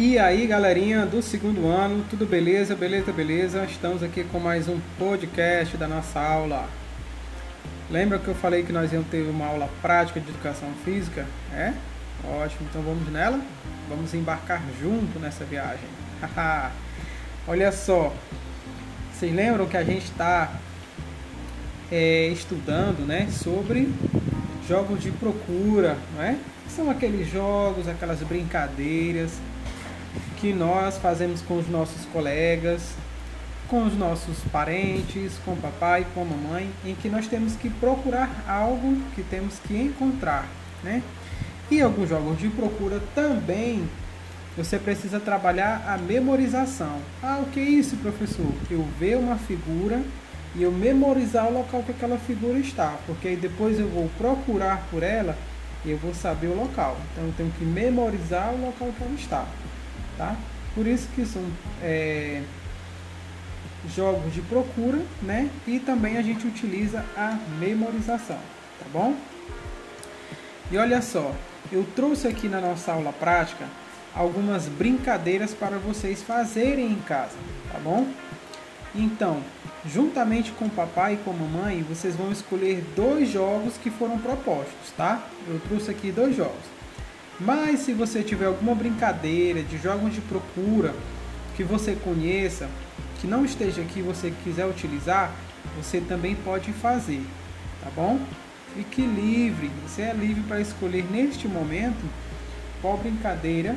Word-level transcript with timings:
E 0.00 0.16
aí, 0.16 0.46
galerinha 0.46 1.04
do 1.04 1.20
segundo 1.20 1.66
ano, 1.66 2.04
tudo 2.08 2.24
beleza? 2.24 2.76
Beleza, 2.76 3.12
beleza? 3.12 3.64
Estamos 3.64 4.00
aqui 4.00 4.22
com 4.22 4.38
mais 4.38 4.68
um 4.68 4.78
podcast 4.96 5.76
da 5.76 5.88
nossa 5.88 6.20
aula. 6.20 6.68
Lembra 7.90 8.16
que 8.20 8.28
eu 8.28 8.34
falei 8.36 8.62
que 8.62 8.72
nós 8.72 8.92
íamos 8.92 9.08
ter 9.08 9.28
uma 9.28 9.46
aula 9.46 9.68
prática 9.82 10.20
de 10.20 10.28
educação 10.28 10.68
física? 10.84 11.26
É? 11.52 11.72
Ótimo, 12.24 12.68
então 12.70 12.80
vamos 12.80 13.10
nela? 13.10 13.40
Vamos 13.88 14.14
embarcar 14.14 14.62
junto 14.80 15.18
nessa 15.18 15.44
viagem. 15.44 15.88
Olha 17.48 17.72
só, 17.72 18.14
vocês 19.12 19.34
lembram 19.34 19.66
que 19.66 19.76
a 19.76 19.82
gente 19.82 20.04
está 20.04 20.52
é, 21.90 22.28
estudando 22.28 23.04
né, 23.04 23.26
sobre 23.32 23.92
jogos 24.68 25.02
de 25.02 25.10
procura, 25.10 25.98
não 26.14 26.22
é? 26.22 26.36
São 26.68 26.88
aqueles 26.88 27.28
jogos, 27.28 27.88
aquelas 27.88 28.20
brincadeiras 28.20 29.40
que 30.40 30.52
nós 30.52 30.98
fazemos 30.98 31.42
com 31.42 31.58
os 31.58 31.68
nossos 31.68 32.04
colegas, 32.06 32.94
com 33.68 33.84
os 33.84 33.96
nossos 33.96 34.38
parentes, 34.50 35.32
com 35.44 35.52
o 35.52 35.56
papai, 35.56 36.06
com 36.14 36.22
a 36.22 36.24
mamãe, 36.24 36.70
em 36.84 36.94
que 36.94 37.08
nós 37.08 37.26
temos 37.26 37.54
que 37.54 37.68
procurar 37.68 38.44
algo 38.48 38.96
que 39.14 39.22
temos 39.22 39.58
que 39.58 39.76
encontrar, 39.76 40.48
né? 40.82 41.02
E 41.70 41.80
alguns 41.82 42.08
jogos 42.08 42.38
de 42.38 42.48
procura 42.48 43.00
também 43.14 43.86
você 44.56 44.78
precisa 44.78 45.20
trabalhar 45.20 45.84
a 45.86 45.96
memorização. 45.98 46.98
Ah, 47.22 47.38
o 47.40 47.50
que 47.50 47.60
é 47.60 47.62
isso, 47.62 47.96
professor? 47.98 48.50
Eu 48.70 48.84
ver 48.98 49.16
uma 49.16 49.36
figura 49.36 50.02
e 50.56 50.62
eu 50.62 50.72
memorizar 50.72 51.46
o 51.46 51.52
local 51.52 51.82
que 51.82 51.92
aquela 51.92 52.18
figura 52.18 52.58
está, 52.58 52.96
porque 53.06 53.28
aí 53.28 53.36
depois 53.36 53.78
eu 53.78 53.86
vou 53.88 54.10
procurar 54.18 54.84
por 54.90 55.02
ela 55.02 55.36
e 55.84 55.90
eu 55.90 55.98
vou 55.98 56.12
saber 56.12 56.48
o 56.48 56.56
local. 56.56 56.96
Então 57.12 57.26
eu 57.26 57.34
tenho 57.36 57.52
que 57.52 57.64
memorizar 57.64 58.52
o 58.52 58.60
local 58.60 58.88
que 58.96 59.02
ela 59.04 59.14
está 59.14 59.46
tá? 60.18 60.36
Por 60.74 60.86
isso 60.86 61.08
que 61.14 61.24
são 61.24 61.42
é, 61.80 62.42
jogos 63.94 64.34
de 64.34 64.42
procura, 64.42 65.00
né? 65.22 65.48
E 65.66 65.78
também 65.78 66.18
a 66.18 66.22
gente 66.22 66.46
utiliza 66.46 67.04
a 67.16 67.38
memorização, 67.58 68.38
tá 68.78 68.86
bom? 68.92 69.14
E 70.70 70.76
olha 70.76 71.00
só, 71.00 71.34
eu 71.72 71.86
trouxe 71.96 72.28
aqui 72.28 72.48
na 72.48 72.60
nossa 72.60 72.92
aula 72.92 73.12
prática 73.12 73.64
algumas 74.14 74.66
brincadeiras 74.66 75.54
para 75.54 75.78
vocês 75.78 76.22
fazerem 76.22 76.92
em 76.92 77.00
casa, 77.00 77.36
tá 77.72 77.78
bom? 77.78 78.06
Então, 78.94 79.42
juntamente 79.86 80.50
com 80.52 80.66
o 80.66 80.70
papai 80.70 81.14
e 81.14 81.16
com 81.18 81.30
a 81.30 81.34
mamãe, 81.34 81.82
vocês 81.82 82.16
vão 82.16 82.32
escolher 82.32 82.84
dois 82.96 83.30
jogos 83.30 83.76
que 83.76 83.90
foram 83.90 84.18
propostos, 84.18 84.90
tá? 84.96 85.22
Eu 85.46 85.60
trouxe 85.60 85.90
aqui 85.90 86.10
dois 86.10 86.36
jogos. 86.36 86.77
Mas 87.40 87.80
se 87.80 87.92
você 87.92 88.22
tiver 88.22 88.46
alguma 88.46 88.74
brincadeira 88.74 89.62
de 89.62 89.78
jogos 89.78 90.12
de 90.12 90.20
procura 90.20 90.94
que 91.56 91.62
você 91.62 91.94
conheça, 91.94 92.68
que 93.20 93.26
não 93.26 93.44
esteja 93.44 93.82
aqui 93.82 94.02
você 94.02 94.32
quiser 94.42 94.66
utilizar, 94.66 95.32
você 95.76 96.00
também 96.00 96.34
pode 96.34 96.72
fazer, 96.72 97.22
tá 97.82 97.90
bom? 97.94 98.18
Fique 98.74 99.02
livre, 99.02 99.70
você 99.86 100.02
é 100.02 100.12
livre 100.12 100.42
para 100.42 100.60
escolher 100.60 101.04
neste 101.10 101.46
momento 101.48 102.04
qual 102.82 102.96
brincadeira, 102.96 103.76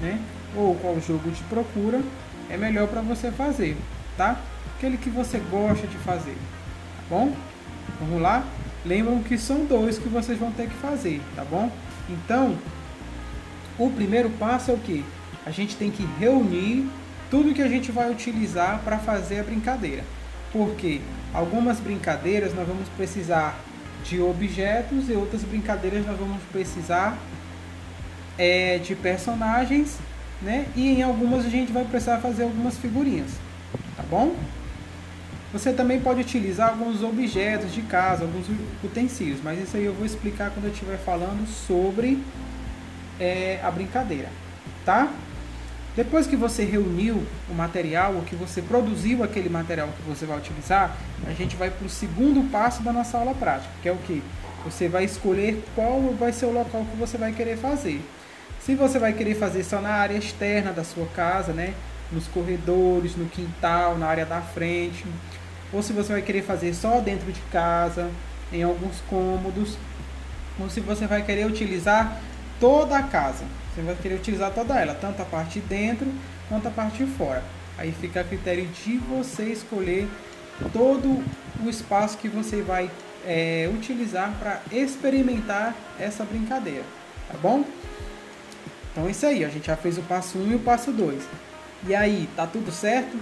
né? 0.00 0.20
Ou 0.56 0.74
qual 0.76 1.00
jogo 1.00 1.30
de 1.30 1.42
procura 1.44 2.00
é 2.50 2.56
melhor 2.56 2.88
para 2.88 3.00
você 3.00 3.30
fazer, 3.30 3.76
tá? 4.16 4.40
Aquele 4.76 4.96
que 4.96 5.10
você 5.10 5.38
gosta 5.50 5.86
de 5.86 5.96
fazer, 5.98 6.36
tá 6.96 7.02
bom? 7.08 7.32
Vamos 8.00 8.20
lá? 8.20 8.44
Lembram 8.84 9.22
que 9.22 9.38
são 9.38 9.64
dois 9.64 9.98
que 9.98 10.08
vocês 10.08 10.38
vão 10.38 10.52
ter 10.52 10.68
que 10.68 10.76
fazer, 10.76 11.20
tá 11.34 11.44
bom? 11.44 11.70
Então, 12.08 12.56
o 13.78 13.90
primeiro 13.90 14.30
passo 14.30 14.70
é 14.70 14.74
o 14.74 14.78
que? 14.78 15.04
A 15.44 15.50
gente 15.50 15.76
tem 15.76 15.90
que 15.90 16.06
reunir 16.18 16.88
tudo 17.30 17.54
que 17.54 17.62
a 17.62 17.68
gente 17.68 17.92
vai 17.92 18.10
utilizar 18.10 18.80
para 18.84 18.98
fazer 18.98 19.40
a 19.40 19.42
brincadeira. 19.42 20.04
Porque 20.52 21.00
algumas 21.34 21.78
brincadeiras 21.80 22.54
nós 22.54 22.66
vamos 22.66 22.88
precisar 22.90 23.58
de 24.04 24.20
objetos 24.20 25.08
e 25.08 25.12
outras 25.12 25.42
brincadeiras 25.42 26.06
nós 26.06 26.18
vamos 26.18 26.42
precisar 26.52 27.18
é, 28.38 28.78
de 28.78 28.94
personagens, 28.94 29.98
né? 30.40 30.66
E 30.76 30.88
em 30.88 31.02
algumas 31.02 31.44
a 31.44 31.48
gente 31.48 31.72
vai 31.72 31.84
precisar 31.84 32.18
fazer 32.18 32.44
algumas 32.44 32.76
figurinhas, 32.78 33.30
tá 33.96 34.02
bom? 34.08 34.36
Você 35.52 35.72
também 35.72 36.00
pode 36.00 36.20
utilizar 36.20 36.70
alguns 36.70 37.02
objetos 37.02 37.72
de 37.72 37.82
casa, 37.82 38.24
alguns 38.24 38.46
utensílios, 38.84 39.40
mas 39.42 39.62
isso 39.62 39.76
aí 39.76 39.84
eu 39.84 39.94
vou 39.94 40.04
explicar 40.04 40.50
quando 40.50 40.66
eu 40.66 40.72
estiver 40.72 40.98
falando 40.98 41.46
sobre 41.48 42.22
é, 43.20 43.60
a 43.62 43.70
brincadeira, 43.70 44.28
tá? 44.84 45.10
Depois 45.96 46.26
que 46.26 46.36
você 46.36 46.62
reuniu 46.62 47.26
o 47.48 47.54
material, 47.54 48.16
ou 48.16 48.22
que 48.22 48.36
você 48.36 48.60
produziu 48.60 49.24
aquele 49.24 49.48
material 49.48 49.88
que 49.96 50.02
você 50.02 50.26
vai 50.26 50.36
utilizar, 50.36 50.94
a 51.26 51.32
gente 51.32 51.56
vai 51.56 51.70
para 51.70 51.86
o 51.86 51.88
segundo 51.88 52.50
passo 52.50 52.82
da 52.82 52.92
nossa 52.92 53.16
aula 53.16 53.34
prática, 53.34 53.72
que 53.82 53.88
é 53.88 53.92
o 53.92 53.96
que? 53.96 54.22
Você 54.64 54.88
vai 54.88 55.04
escolher 55.04 55.64
qual 55.74 56.02
vai 56.18 56.32
ser 56.32 56.44
o 56.44 56.52
local 56.52 56.84
que 56.90 56.96
você 56.98 57.16
vai 57.16 57.32
querer 57.32 57.56
fazer. 57.56 58.02
Se 58.60 58.74
você 58.74 58.98
vai 58.98 59.14
querer 59.14 59.36
fazer 59.36 59.64
só 59.64 59.80
na 59.80 59.90
área 59.90 60.18
externa 60.18 60.70
da 60.70 60.84
sua 60.84 61.06
casa, 61.06 61.52
né? 61.52 61.72
Nos 62.12 62.26
corredores, 62.26 63.16
no 63.16 63.26
quintal, 63.26 63.96
na 63.96 64.06
área 64.06 64.26
da 64.26 64.40
frente, 64.42 65.04
ou 65.72 65.82
se 65.82 65.92
você 65.92 66.12
vai 66.12 66.22
querer 66.22 66.42
fazer 66.42 66.74
só 66.74 67.00
dentro 67.00 67.32
de 67.32 67.40
casa, 67.50 68.10
em 68.52 68.62
alguns 68.62 69.00
cômodos, 69.08 69.78
ou 70.58 70.68
se 70.68 70.80
você 70.80 71.06
vai 71.06 71.22
querer 71.22 71.46
utilizar 71.46 72.20
toda 72.60 72.96
a 72.96 73.02
casa. 73.02 73.44
Você 73.74 73.82
vai 73.82 73.94
querer 73.96 74.14
utilizar 74.14 74.50
toda 74.52 74.78
ela, 74.80 74.94
tanto 74.94 75.20
a 75.22 75.24
parte 75.24 75.60
de 75.60 75.66
dentro 75.66 76.06
quanto 76.48 76.68
a 76.68 76.70
parte 76.70 77.04
de 77.04 77.10
fora. 77.12 77.42
Aí 77.78 77.92
fica 77.92 78.20
a 78.20 78.24
critério 78.24 78.66
de 78.66 78.96
você 78.96 79.44
escolher 79.44 80.08
todo 80.72 81.22
o 81.62 81.68
espaço 81.68 82.16
que 82.16 82.28
você 82.28 82.62
vai 82.62 82.90
é, 83.26 83.70
utilizar 83.72 84.32
para 84.38 84.60
experimentar 84.72 85.74
essa 85.98 86.24
brincadeira, 86.24 86.84
tá 87.28 87.36
bom? 87.38 87.64
Então 88.92 89.06
é 89.06 89.10
isso 89.10 89.26
aí, 89.26 89.44
a 89.44 89.48
gente 89.48 89.66
já 89.66 89.76
fez 89.76 89.98
o 89.98 90.02
passo 90.02 90.38
1 90.38 90.42
um 90.42 90.52
e 90.52 90.54
o 90.54 90.60
passo 90.60 90.90
2. 90.90 91.22
E 91.86 91.94
aí, 91.94 92.28
tá 92.34 92.46
tudo 92.46 92.72
certo? 92.72 93.18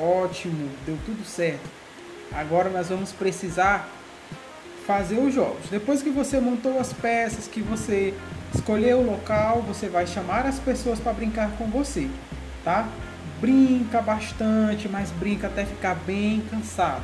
Ótimo, 0.00 0.70
deu 0.86 0.98
tudo 1.04 1.24
certo. 1.24 1.68
Agora 2.32 2.70
nós 2.70 2.88
vamos 2.88 3.12
precisar 3.12 3.88
fazer 4.86 5.18
os 5.18 5.34
jogos. 5.34 5.68
Depois 5.70 6.02
que 6.02 6.08
você 6.08 6.40
montou 6.40 6.78
as 6.80 6.92
peças, 6.92 7.46
que 7.46 7.60
você 7.60 8.14
escolheu 8.54 8.98
o 8.98 9.06
local, 9.06 9.62
você 9.62 9.88
vai 9.88 10.06
chamar 10.06 10.46
as 10.46 10.58
pessoas 10.58 10.98
para 10.98 11.12
brincar 11.12 11.50
com 11.52 11.66
você, 11.66 12.08
tá? 12.64 12.88
Brinca 13.40 14.00
bastante, 14.00 14.88
mas 14.88 15.10
brinca 15.12 15.46
até 15.46 15.64
ficar 15.64 15.94
bem 15.94 16.42
cansado, 16.50 17.02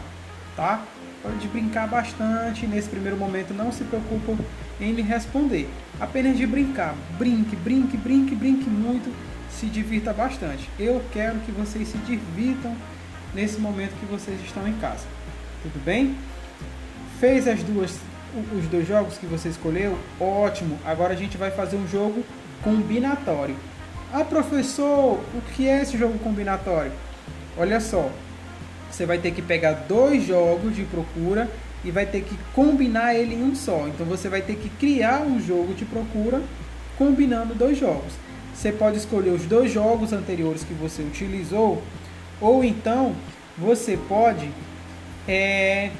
tá? 0.56 0.82
Pode 1.22 1.48
brincar 1.48 1.88
bastante, 1.88 2.66
nesse 2.66 2.88
primeiro 2.88 3.16
momento 3.16 3.54
não 3.54 3.72
se 3.72 3.82
preocupe 3.84 4.36
em 4.80 4.92
lhe 4.92 5.02
responder. 5.02 5.68
Apenas 5.98 6.36
de 6.36 6.46
brincar. 6.46 6.94
Brinque, 7.18 7.56
brinque, 7.56 7.96
brinque, 7.96 8.34
brinque 8.34 8.68
muito, 8.68 9.10
se 9.50 9.66
divirta 9.66 10.12
bastante. 10.12 10.68
Eu 10.78 11.02
quero 11.12 11.38
que 11.40 11.52
vocês 11.52 11.88
se 11.88 11.98
divirtam 11.98 12.76
nesse 13.34 13.58
momento 13.58 13.98
que 13.98 14.06
vocês 14.06 14.38
estão 14.44 14.68
em 14.68 14.74
casa. 14.74 15.06
Tudo 15.62 15.82
bem? 15.82 16.14
Fez 17.18 17.48
as 17.48 17.62
duas, 17.62 17.98
os 18.56 18.66
dois 18.66 18.86
jogos 18.86 19.18
que 19.18 19.26
você 19.26 19.48
escolheu? 19.48 19.98
Ótimo! 20.20 20.78
Agora 20.84 21.12
a 21.12 21.16
gente 21.16 21.36
vai 21.36 21.50
fazer 21.50 21.76
um 21.76 21.86
jogo 21.86 22.24
combinatório. 22.62 23.56
Ah, 24.12 24.24
professor, 24.24 25.18
o 25.34 25.42
que 25.54 25.68
é 25.68 25.82
esse 25.82 25.98
jogo 25.98 26.18
combinatório? 26.18 26.92
Olha 27.56 27.80
só, 27.80 28.10
você 28.90 29.06
vai 29.06 29.18
ter 29.18 29.32
que 29.32 29.42
pegar 29.42 29.72
dois 29.88 30.24
jogos 30.24 30.74
de 30.74 30.84
procura 30.84 31.50
e 31.84 31.90
vai 31.90 32.06
ter 32.06 32.22
que 32.22 32.36
combinar 32.54 33.14
ele 33.14 33.34
em 33.34 33.42
um 33.42 33.54
só. 33.54 33.86
Então 33.88 34.06
você 34.06 34.28
vai 34.28 34.40
ter 34.40 34.56
que 34.56 34.68
criar 34.68 35.20
um 35.22 35.40
jogo 35.40 35.74
de 35.74 35.84
procura 35.84 36.40
combinando 36.96 37.54
dois 37.54 37.78
jogos. 37.78 38.12
Você 38.54 38.72
pode 38.72 38.98
escolher 38.98 39.30
os 39.30 39.44
dois 39.46 39.72
jogos 39.72 40.12
anteriores 40.12 40.62
que 40.62 40.72
você 40.74 41.02
utilizou, 41.02 41.82
ou 42.40 42.64
então 42.64 43.14
você 43.58 43.96
pode 43.96 44.48
é, 45.26 45.90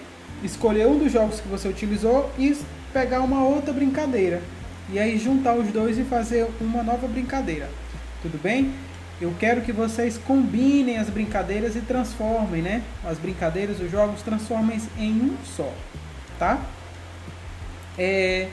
escolher 0.45 0.87
um 0.87 0.99
dos 0.99 1.13
jogos 1.13 1.41
que 1.41 1.49
você 1.49 1.69
utilizou 1.69 2.31
e 2.39 2.57
pegar 2.93 3.21
uma 3.21 3.43
outra 3.45 3.73
brincadeira. 3.73 4.43
E 4.91 4.99
aí 4.99 5.19
juntar 5.19 5.55
os 5.55 5.69
dois 5.69 5.99
e 5.99 6.05
fazer 6.05 6.47
uma 6.61 6.83
nova 6.83 7.09
brincadeira. 7.09 7.71
Tudo 8.23 8.41
bem? 8.41 8.73
Eu 9.21 9.33
quero 9.39 9.63
que 9.63 9.73
vocês 9.73 10.19
combinem 10.19 10.99
as 10.99 11.09
brincadeiras 11.09 11.77
e 11.77 11.81
transformem, 11.81 12.61
né? 12.61 12.83
As 13.05 13.19
brincadeiras, 13.19 13.81
os 13.81 13.91
jogos, 13.91 14.23
transformem 14.23 14.81
em 14.99 15.13
um 15.13 15.37
só, 15.57 15.73
tá? 16.39 16.61
É, 17.97 18.49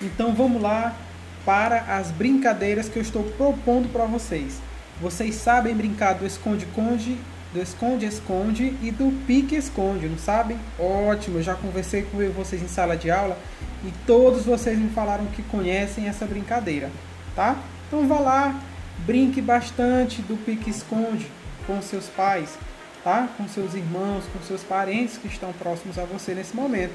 então 0.00 0.32
vamos 0.32 0.62
lá 0.62 0.96
para 1.44 1.80
as 1.80 2.10
brincadeiras 2.10 2.88
que 2.88 2.96
eu 2.96 3.02
estou 3.02 3.24
propondo 3.36 3.92
para 3.92 4.06
vocês. 4.06 4.60
Vocês 5.00 5.34
sabem 5.34 5.74
brincar 5.74 6.14
do 6.14 6.24
esconde-conde 6.24 7.18
do 7.54 7.62
esconde-esconde 7.62 8.76
e 8.82 8.90
do 8.90 9.12
pique-esconde, 9.26 10.08
não 10.08 10.18
sabem? 10.18 10.58
Ótimo, 10.76 11.40
já 11.40 11.54
conversei 11.54 12.02
com 12.02 12.18
vocês 12.32 12.60
em 12.60 12.66
sala 12.66 12.96
de 12.96 13.12
aula 13.12 13.38
e 13.84 13.92
todos 14.04 14.44
vocês 14.44 14.76
me 14.76 14.90
falaram 14.90 15.24
que 15.26 15.42
conhecem 15.44 16.08
essa 16.08 16.26
brincadeira, 16.26 16.90
tá? 17.36 17.56
Então 17.86 18.08
vá 18.08 18.18
lá, 18.18 18.60
Brinque 18.98 19.40
bastante 19.40 20.20
do 20.22 20.36
pique-esconde 20.36 21.26
com 21.66 21.80
seus 21.80 22.06
pais, 22.06 22.58
tá? 23.02 23.28
Com 23.36 23.46
seus 23.46 23.74
irmãos, 23.74 24.24
com 24.32 24.42
seus 24.42 24.62
parentes 24.62 25.16
que 25.16 25.28
estão 25.28 25.52
próximos 25.52 25.96
a 25.98 26.04
você 26.04 26.34
nesse 26.34 26.56
momento. 26.56 26.94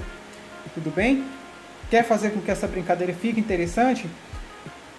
Tudo 0.74 0.94
bem? 0.94 1.24
Quer 1.90 2.04
fazer 2.04 2.32
com 2.32 2.42
que 2.42 2.52
essa 2.52 2.68
brincadeira 2.68 3.14
fique 3.14 3.40
interessante? 3.40 4.10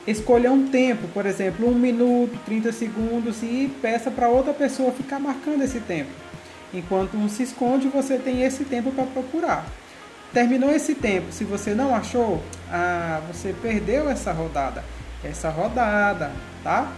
Escolha 0.06 0.50
um 0.50 0.66
tempo, 0.68 1.06
por 1.08 1.26
exemplo, 1.26 1.68
um 1.68 1.74
minuto, 1.74 2.38
30 2.46 2.72
segundos 2.72 3.42
e 3.42 3.70
peça 3.82 4.10
para 4.10 4.28
outra 4.28 4.54
pessoa 4.54 4.92
ficar 4.92 5.18
marcando 5.18 5.62
esse 5.62 5.80
tempo. 5.80 6.10
Enquanto 6.72 7.16
um 7.16 7.28
se 7.28 7.42
esconde, 7.42 7.88
você 7.88 8.16
tem 8.16 8.42
esse 8.42 8.64
tempo 8.64 8.90
para 8.92 9.04
procurar. 9.04 9.66
Terminou 10.32 10.70
esse 10.70 10.94
tempo, 10.94 11.32
se 11.32 11.44
você 11.44 11.74
não 11.74 11.94
achou, 11.94 12.40
ah, 12.70 13.20
você 13.30 13.54
perdeu 13.60 14.08
essa 14.08 14.32
rodada. 14.32 14.82
Essa 15.22 15.50
rodada, 15.50 16.30
tá? 16.62 16.92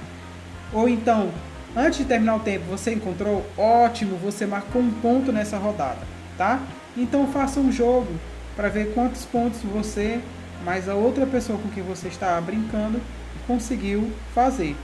Ou 0.73 0.89
então, 0.89 1.31
antes 1.75 1.99
de 1.99 2.05
terminar 2.05 2.37
o 2.37 2.41
tempo, 2.41 2.67
você 2.67 2.93
encontrou, 2.93 3.45
ótimo, 3.59 4.17
você 4.17 4.47
marcou 4.47 4.81
um 4.81 4.91
ponto 4.91 5.33
nessa 5.33 5.57
rodada, 5.57 6.01
tá? 6.39 6.61
Então 6.97 7.27
faça 7.27 7.59
um 7.59 7.73
jogo 7.73 8.13
para 8.55 8.69
ver 8.69 8.93
quantos 8.95 9.25
pontos 9.25 9.61
você, 9.63 10.21
mais 10.65 10.89
a 10.89 10.95
outra 10.95 11.27
pessoa 11.27 11.59
com 11.59 11.69
quem 11.69 11.83
você 11.83 12.09
está 12.09 12.41
brincando, 12.41 13.01
conseguiu 13.47 14.11
fazer. 14.35 14.77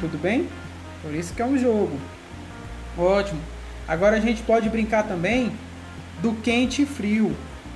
Tudo 0.00 0.20
bem? 0.20 0.48
Por 1.02 1.14
isso 1.14 1.34
que 1.34 1.42
é 1.42 1.46
um 1.46 1.58
jogo. 1.58 1.98
Ótimo. 2.96 3.40
Agora 3.86 4.16
a 4.16 4.20
gente 4.20 4.42
pode 4.42 4.68
brincar 4.68 5.04
também 5.04 5.52
do 6.22 6.32
quente 6.34 6.82
e 6.82 6.86
frio. 6.86 7.34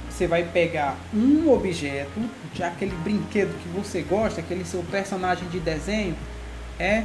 Você 0.08 0.26
vai 0.26 0.42
pegar 0.42 0.96
um 1.14 1.50
objeto, 1.50 2.20
já 2.54 2.68
aquele 2.68 2.94
brinquedo 3.04 3.56
que 3.62 3.68
você 3.68 4.02
gosta, 4.02 4.40
aquele 4.40 4.64
seu 4.64 4.82
personagem 4.90 5.46
de 5.48 5.60
desenho, 5.60 6.16
é 6.78 7.04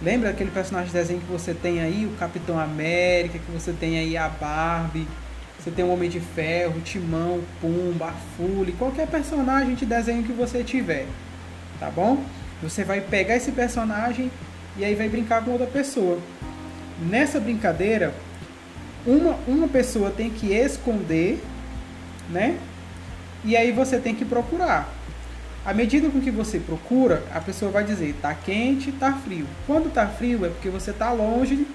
Lembra 0.00 0.30
aquele 0.30 0.50
personagem 0.50 0.88
de 0.88 0.94
desenho 0.94 1.20
que 1.20 1.30
você 1.30 1.52
tem 1.52 1.80
aí, 1.80 2.06
o 2.06 2.16
Capitão 2.18 2.58
América, 2.58 3.38
que 3.38 3.50
você 3.50 3.72
tem 3.72 3.98
aí 3.98 4.16
a 4.16 4.28
Barbie, 4.28 5.08
você 5.58 5.70
tem 5.70 5.84
o 5.84 5.90
Homem 5.90 6.08
de 6.08 6.20
Ferro, 6.20 6.80
Timão, 6.80 7.40
Pumba, 7.60 8.06
a 8.06 8.12
Fully, 8.36 8.72
qualquer 8.72 9.08
personagem 9.08 9.74
de 9.74 9.84
desenho 9.84 10.22
que 10.22 10.32
você 10.32 10.62
tiver, 10.62 11.06
tá 11.80 11.90
bom? 11.90 12.22
Você 12.62 12.84
vai 12.84 13.00
pegar 13.00 13.36
esse 13.36 13.52
personagem 13.52 14.30
e 14.76 14.84
aí 14.84 14.94
vai 14.94 15.08
brincar 15.08 15.44
com 15.44 15.50
outra 15.50 15.66
pessoa. 15.66 16.18
Nessa 17.00 17.40
brincadeira, 17.40 18.14
uma, 19.04 19.36
uma 19.46 19.68
pessoa 19.68 20.10
tem 20.10 20.30
que 20.30 20.52
esconder, 20.52 21.42
né? 22.30 22.58
E 23.44 23.56
aí 23.56 23.72
você 23.72 23.98
tem 23.98 24.14
que 24.14 24.24
procurar. 24.24 24.92
À 25.64 25.74
medida 25.74 26.08
com 26.08 26.20
que 26.20 26.30
você 26.30 26.58
procura, 26.58 27.22
a 27.32 27.40
pessoa 27.40 27.70
vai 27.70 27.84
dizer 27.84 28.14
tá 28.22 28.32
quente, 28.34 28.92
tá 28.92 29.12
frio. 29.12 29.46
Quando 29.66 29.92
tá 29.92 30.06
frio 30.06 30.46
é 30.46 30.48
porque 30.48 30.68
você 30.68 30.92
tá 30.92 31.12
longe 31.12 31.66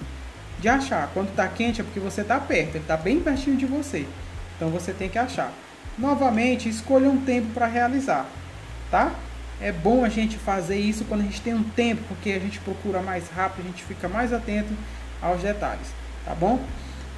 de 0.64 0.68
achar. 0.70 1.10
Quando 1.12 1.34
tá 1.36 1.46
quente 1.46 1.82
é 1.82 1.84
porque 1.84 2.00
você 2.00 2.24
tá 2.24 2.40
perto, 2.40 2.76
ele 2.76 2.84
tá 2.86 2.96
bem 2.96 3.20
pertinho 3.20 3.54
de 3.54 3.66
você. 3.66 4.06
Então 4.56 4.70
você 4.70 4.92
tem 4.92 5.10
que 5.10 5.18
achar. 5.18 5.52
Novamente, 5.98 6.70
escolha 6.70 7.10
um 7.10 7.20
tempo 7.20 7.48
para 7.52 7.66
realizar, 7.66 8.26
tá? 8.90 9.12
É 9.60 9.70
bom 9.70 10.04
a 10.04 10.08
gente 10.08 10.38
fazer 10.38 10.78
isso 10.78 11.04
quando 11.04 11.20
a 11.20 11.24
gente 11.24 11.42
tem 11.42 11.52
um 11.52 11.62
tempo, 11.62 12.02
porque 12.08 12.30
a 12.30 12.38
gente 12.38 12.58
procura 12.60 13.02
mais 13.02 13.28
rápido, 13.28 13.66
a 13.66 13.68
gente 13.68 13.84
fica 13.84 14.08
mais 14.08 14.32
atento 14.32 14.72
aos 15.20 15.42
detalhes, 15.42 15.86
tá 16.24 16.34
bom? 16.34 16.58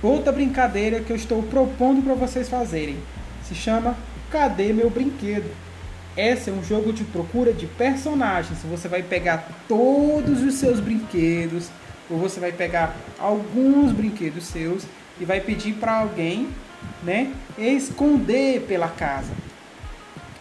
Outra 0.02 0.32
brincadeira 0.32 1.00
que 1.00 1.10
eu 1.10 1.16
estou 1.16 1.42
propondo 1.44 2.02
para 2.02 2.14
vocês 2.14 2.48
fazerem 2.48 2.98
se 3.44 3.54
chama 3.54 3.96
Cadê 4.30 4.72
meu 4.72 4.90
brinquedo? 4.90 5.48
Esse 6.16 6.50
é 6.50 6.52
um 6.52 6.64
jogo 6.64 6.92
de 6.92 7.04
procura 7.04 7.52
de 7.52 7.66
personagens. 7.66 8.58
Você 8.64 8.88
vai 8.88 9.02
pegar 9.02 9.48
todos 9.68 10.42
os 10.42 10.54
seus 10.54 10.80
brinquedos, 10.80 11.70
ou 12.10 12.18
você 12.18 12.40
vai 12.40 12.52
pegar 12.52 12.96
alguns 13.18 13.92
brinquedos 13.92 14.44
seus 14.44 14.84
e 15.20 15.24
vai 15.24 15.40
pedir 15.40 15.74
para 15.74 16.00
alguém, 16.00 16.48
né, 17.02 17.32
esconder 17.58 18.62
pela 18.62 18.88
casa. 18.88 19.32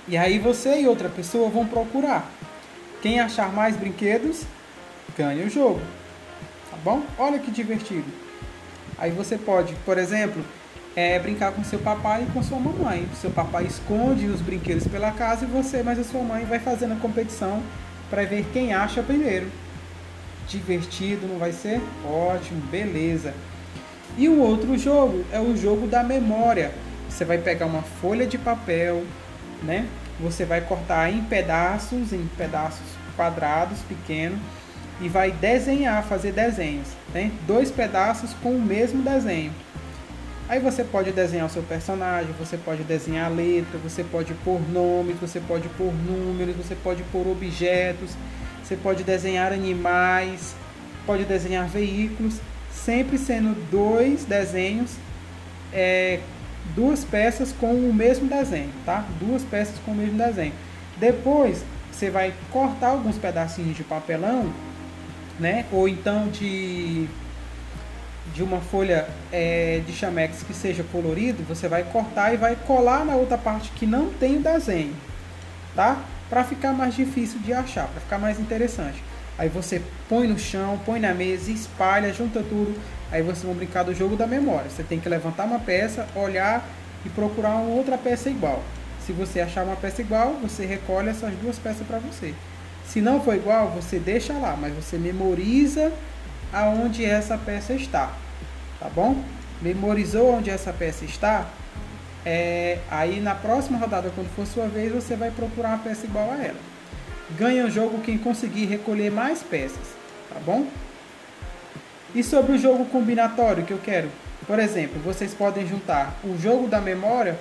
E 0.08 0.16
aí 0.16 0.38
você 0.38 0.82
e 0.82 0.88
outra 0.88 1.10
pessoa 1.10 1.50
vão 1.50 1.66
procurar. 1.66 2.30
Quem 3.02 3.20
achar 3.20 3.52
mais 3.52 3.76
brinquedos 3.76 4.44
ganha 5.18 5.46
o 5.46 5.50
jogo. 5.50 5.82
Tá 6.70 6.78
bom? 6.84 7.04
Olha 7.18 7.40
que 7.40 7.50
divertido. 7.50 8.06
Aí 8.98 9.12
você 9.12 9.38
pode, 9.38 9.74
por 9.86 9.98
exemplo, 9.98 10.44
é 10.96 11.20
brincar 11.20 11.52
com 11.52 11.64
seu 11.64 11.80
papai 11.80 12.24
e 12.24 12.32
com 12.32 12.42
sua 12.42 12.60
mamãe. 12.60 13.08
Seu 13.20 13.30
papai 13.30 13.66
esconde 13.66 14.28
os 14.28 14.42
brinquedos 14.42 14.88
pela 14.88 15.12
casa 15.12 15.46
e 15.46 15.48
você, 15.48 15.84
mas 15.84 16.00
a 16.00 16.04
sua 16.04 16.22
mãe 16.22 16.46
vai 16.46 16.60
fazendo 16.60 16.94
a 16.94 16.98
competição 16.98 17.62
para 18.10 18.24
ver 18.24 18.46
quem 18.54 18.74
acha 18.74 19.04
primeiro. 19.04 19.52
Divertido, 20.48 21.28
não 21.28 21.38
vai 21.38 21.52
ser? 21.52 21.82
Ótimo, 22.06 22.62
beleza. 22.70 23.34
E 24.18 24.30
o 24.30 24.40
outro 24.40 24.78
jogo 24.78 25.26
é 25.32 25.40
o 25.40 25.56
jogo 25.58 25.88
da 25.88 26.04
memória. 26.04 26.72
Você 27.10 27.26
vai 27.26 27.38
pegar 27.38 27.66
uma 27.66 27.82
folha 27.82 28.26
de 28.26 28.38
papel, 28.38 29.04
né? 29.64 29.88
Você 30.20 30.46
vai 30.46 30.62
cortar 30.62 31.12
em 31.12 31.22
pedaços, 31.24 32.14
em 32.14 32.30
pedaços 32.38 32.86
quadrados 33.16 33.80
pequenos 33.80 34.40
e 35.02 35.10
vai 35.10 35.32
desenhar, 35.32 36.04
fazer 36.04 36.32
desenhos, 36.32 36.88
né? 37.14 37.32
Dois 37.46 37.72
pedaços 37.72 38.34
com 38.42 38.52
o 38.52 38.62
mesmo 38.62 39.02
desenho. 39.02 39.52
Aí 40.48 40.60
você 40.60 40.84
pode 40.84 41.12
desenhar 41.12 41.48
o 41.48 41.50
seu 41.50 41.64
personagem, 41.64 42.32
você 42.38 42.56
pode 42.56 42.84
desenhar 42.84 43.26
a 43.26 43.34
letra, 43.34 43.80
você 43.80 44.04
pode 44.04 44.34
pôr 44.36 44.62
nomes, 44.70 45.18
você 45.20 45.40
pode 45.40 45.68
pôr 45.70 45.92
números, 45.92 46.56
você 46.56 46.76
pode 46.76 47.02
pôr 47.12 47.28
objetos, 47.28 48.12
você 48.66 48.76
pode 48.76 49.04
desenhar 49.04 49.54
animais, 49.54 50.56
pode 51.06 51.24
desenhar 51.24 51.68
veículos, 51.68 52.40
sempre 52.72 53.18
sendo 53.18 53.56
dois 53.70 54.26
desenhos, 54.26 54.96
é, 55.72 56.20
duas 56.76 57.06
peças 57.06 57.52
com 57.52 57.74
o 57.74 57.94
mesmo 57.94 58.28
desenho, 58.28 58.72
tá? 58.84 59.06
Duas 59.20 59.44
peças 59.44 59.76
com 59.86 59.92
o 59.92 59.96
mesmo 59.96 60.18
desenho. 60.18 60.54
Depois 60.98 61.64
você 61.92 62.10
vai 62.10 62.34
cortar 62.52 62.90
alguns 62.90 63.18
pedacinhos 63.20 63.78
de 63.78 63.84
papelão, 63.84 64.52
né? 65.40 65.66
Ou 65.72 65.88
então 65.88 66.28
de 66.30 67.08
de 68.34 68.42
uma 68.42 68.60
folha 68.60 69.08
é, 69.32 69.82
de 69.86 69.94
chamex 69.94 70.44
que 70.44 70.54
seja 70.54 70.84
colorido, 70.92 71.44
você 71.44 71.68
vai 71.70 71.84
cortar 71.84 72.34
e 72.34 72.38
vai 72.38 72.58
colar 72.68 73.06
na 73.06 73.16
outra 73.16 73.38
parte 73.38 73.70
que 73.76 73.86
não 73.86 74.10
tem 74.10 74.38
o 74.38 74.40
desenho, 74.42 74.94
tá? 75.76 76.04
Para 76.30 76.44
ficar 76.44 76.74
mais 76.74 76.96
difícil 76.96 77.40
de 77.40 77.54
achar, 77.54 77.88
para 77.88 78.02
ficar 78.02 78.18
mais 78.18 78.40
interessante. 78.40 79.04
Aí 79.38 79.50
você 79.50 79.82
põe 80.08 80.28
no 80.28 80.40
chão, 80.40 80.80
põe 80.86 81.00
na 81.00 81.14
mesa, 81.14 81.52
espalha, 81.52 82.14
junta 82.14 82.40
tudo. 82.42 82.80
Aí 83.12 83.22
vocês 83.22 83.44
vão 83.44 83.54
brincar 83.54 83.84
do 83.84 83.94
jogo 83.94 84.16
da 84.16 84.26
memória. 84.26 84.70
Você 84.70 84.84
tem 84.84 85.00
que 85.00 85.10
levantar 85.10 85.46
uma 85.46 85.60
peça, 85.60 86.08
olhar 86.16 86.66
e 87.06 87.10
procurar 87.10 87.56
uma 87.56 87.76
outra 87.76 87.98
peça 87.98 88.30
igual. 88.30 88.64
Se 89.06 89.12
você 89.12 89.40
achar 89.40 89.64
uma 89.64 89.76
peça 89.76 90.02
igual, 90.02 90.34
você 90.42 90.66
recolhe 90.66 91.10
essas 91.10 91.34
duas 91.36 91.60
peças 91.60 91.86
para 91.86 92.00
você. 92.00 92.34
Se 92.88 93.02
não 93.02 93.22
for 93.22 93.36
igual, 93.36 93.70
você 93.70 94.00
deixa 94.00 94.34
lá, 94.34 94.56
mas 94.60 94.74
você 94.74 94.98
memoriza 94.98 95.92
aonde 96.52 97.04
essa 97.06 97.38
peça 97.38 97.74
está 97.74 98.14
tá 98.86 98.90
bom? 98.90 99.24
Memorizou 99.62 100.36
onde 100.36 100.50
essa 100.50 100.72
peça 100.72 101.06
está? 101.06 101.48
É, 102.26 102.80
aí 102.90 103.20
na 103.20 103.36
próxima 103.36 103.78
rodada, 103.78 104.12
quando 104.16 104.34
for 104.36 104.46
sua 104.46 104.68
vez, 104.68 104.92
você 104.92 105.16
vai 105.16 105.32
procurar 105.32 105.70
uma 105.70 105.78
peça 105.78 106.06
igual 106.06 106.32
a 106.32 106.44
ela. 106.44 106.60
Ganha 107.38 107.66
o 107.66 107.70
jogo 107.70 108.02
quem 108.02 108.18
conseguir 108.18 108.66
recolher 108.66 109.12
mais 109.12 109.44
peças, 109.44 109.96
tá 110.30 110.40
bom? 110.46 110.66
E 112.14 112.24
sobre 112.24 112.54
o 112.54 112.58
jogo 112.58 112.86
combinatório 112.86 113.64
que 113.64 113.74
eu 113.74 113.80
quero? 113.80 114.10
Por 114.48 114.60
exemplo, 114.60 115.00
vocês 115.02 115.34
podem 115.34 115.68
juntar 115.68 116.16
o 116.24 116.38
jogo 116.38 116.68
da 116.68 116.80
memória 116.80 117.38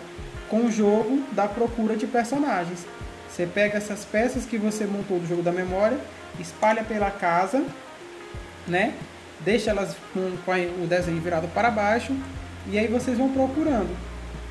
com 0.49 0.67
o 0.67 0.71
jogo 0.71 1.23
da 1.33 1.47
procura 1.47 1.97
de 1.97 2.07
personagens. 2.07 2.87
Você 3.29 3.47
pega 3.47 3.79
essas 3.79 4.05
peças 4.05 4.45
que 4.45 4.59
você 4.59 4.85
montou 4.85 5.19
do 5.19 5.27
jogo 5.27 5.43
da 5.43 5.53
memória, 5.53 5.99
espalha 6.39 6.83
pela 6.83 7.11
casa, 7.11 7.65
né? 8.67 8.95
deixa 9.45 9.71
elas 9.71 9.97
com, 10.13 10.37
com 10.45 10.53
o 10.83 10.87
desenho 10.87 11.21
virado 11.21 11.49
para 11.49 11.71
baixo 11.71 12.15
e 12.67 12.79
aí 12.79 12.87
vocês 12.87 13.19
vão 13.19 13.31
procurando, 13.31 13.95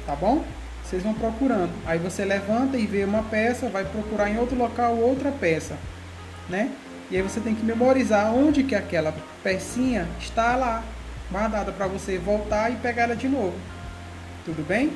tá 0.06 0.16
bom? 0.16 0.44
Vocês 0.84 1.04
vão 1.04 1.14
procurando. 1.14 1.72
Aí 1.86 1.98
você 1.98 2.26
levanta 2.26 2.78
e 2.78 2.86
vê 2.86 3.04
uma 3.04 3.24
peça, 3.24 3.70
vai 3.70 3.86
procurar 3.86 4.30
em 4.30 4.38
outro 4.38 4.58
local 4.58 4.96
outra 4.98 5.32
peça, 5.32 5.78
né? 6.50 6.72
E 7.10 7.16
aí 7.16 7.22
você 7.22 7.40
tem 7.40 7.56
que 7.56 7.64
memorizar 7.64 8.34
onde 8.34 8.64
que 8.64 8.76
aquela 8.76 9.14
pecinha 9.44 10.08
está 10.20 10.56
lá, 10.56 10.84
guardada 11.32 11.72
para 11.72 11.88
você 11.88 12.18
voltar 12.18 12.72
e 12.72 12.76
pegar 12.76 13.04
ela 13.04 13.16
de 13.16 13.28
novo. 13.28 13.54
Tudo 14.46 14.66
bem? 14.68 14.92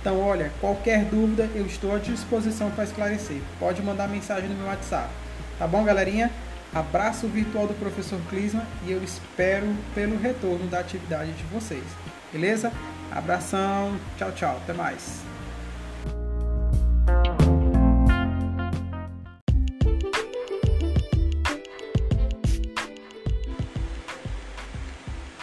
Então, 0.00 0.20
olha, 0.20 0.52
qualquer 0.60 1.04
dúvida 1.04 1.48
eu 1.54 1.66
estou 1.66 1.94
à 1.94 1.98
disposição 1.98 2.70
para 2.70 2.84
esclarecer. 2.84 3.38
Pode 3.58 3.82
mandar 3.82 4.08
mensagem 4.08 4.48
no 4.48 4.54
meu 4.54 4.66
WhatsApp. 4.66 5.08
Tá 5.58 5.66
bom, 5.66 5.82
galerinha? 5.84 6.30
Abraço 6.74 7.26
virtual 7.26 7.66
do 7.66 7.74
professor 7.74 8.20
Clisma 8.28 8.62
e 8.86 8.92
eu 8.92 9.02
espero 9.02 9.66
pelo 9.94 10.18
retorno 10.18 10.66
da 10.68 10.80
atividade 10.80 11.32
de 11.32 11.42
vocês. 11.44 11.82
Beleza? 12.36 12.70
Abração, 13.10 13.98
tchau, 14.18 14.30
tchau, 14.32 14.56
até 14.58 14.74
mais. 14.74 15.22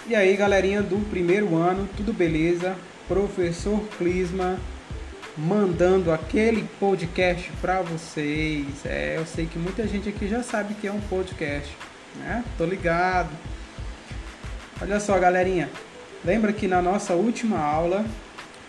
E 0.05 0.13
aí, 0.13 0.37
galerinha 0.37 0.83
do 0.83 0.99
primeiro 1.09 1.55
ano, 1.55 1.89
tudo 1.97 2.13
beleza? 2.13 2.75
Professor 3.07 3.83
Clisma 3.97 4.59
mandando 5.35 6.11
aquele 6.11 6.63
podcast 6.79 7.51
para 7.59 7.81
vocês. 7.81 8.85
É, 8.85 9.17
eu 9.17 9.25
sei 9.25 9.47
que 9.47 9.57
muita 9.57 9.87
gente 9.87 10.07
aqui 10.09 10.27
já 10.27 10.43
sabe 10.43 10.75
que 10.75 10.85
é 10.85 10.91
um 10.91 11.01
podcast, 11.01 11.75
né? 12.17 12.45
Tô 12.55 12.65
ligado. 12.65 13.31
Olha 14.79 14.99
só, 14.99 15.17
galerinha, 15.17 15.71
Lembra 16.25 16.53
que 16.53 16.69
na 16.69 16.81
nossa 16.81 17.13
última 17.13 17.59
aula 17.59 18.05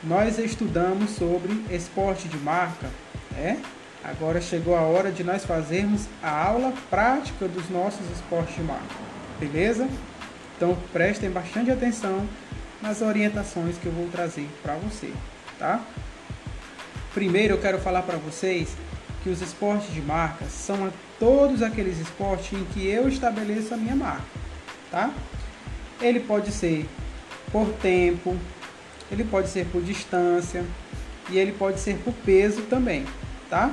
nós 0.02 0.38
estudamos 0.38 1.11
sobre 1.11 1.64
esporte 1.70 2.26
de 2.26 2.37
marca, 2.38 2.90
é? 3.37 3.56
Agora 4.02 4.40
chegou 4.40 4.76
a 4.76 4.80
hora 4.80 5.12
de 5.12 5.23
nós 5.23 5.44
fazermos 5.44 6.06
a 6.23 6.30
aula 6.30 6.75
prática 6.90 7.46
dos 7.46 7.70
nossos 7.70 8.04
esportes 8.11 8.56
de 8.56 8.62
marca. 8.62 8.94
Beleza? 9.38 9.88
Então 10.56 10.76
prestem 10.92 11.30
bastante 11.30 11.70
atenção 11.70 12.26
nas 12.82 13.00
orientações 13.00 13.78
que 13.78 13.87
eu 13.87 13.92
vou 13.92 14.08
trazer 14.08 14.49
para 14.61 14.75
você, 14.75 15.12
tá? 15.58 15.80
Primeiro 17.14 17.54
eu 17.54 17.61
quero 17.61 17.78
falar 17.78 18.02
para 18.02 18.18
vocês 18.18 18.76
que 19.23 19.30
os 19.30 19.40
esportes 19.40 19.94
de 19.94 20.02
marca 20.02 20.44
são 20.46 20.92
todos 21.20 21.62
aqueles 21.62 21.99
esportes 22.00 22.52
em 22.52 22.64
que 22.64 22.84
eu 22.87 23.08
estabeleço 23.08 23.73
a 23.73 23.76
minha 23.76 23.94
marca, 23.94 24.25
tá? 24.90 25.11
Ele 26.00 26.18
pode 26.18 26.50
ser 26.50 26.87
por 27.54 27.68
tempo, 27.75 28.37
ele 29.12 29.23
pode 29.23 29.49
ser 29.49 29.64
por 29.66 29.80
distância 29.80 30.64
e 31.30 31.38
ele 31.38 31.52
pode 31.52 31.78
ser 31.78 31.96
por 31.99 32.12
peso 32.12 32.62
também, 32.62 33.06
tá? 33.49 33.73